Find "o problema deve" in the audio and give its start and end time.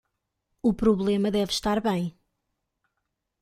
0.63-1.51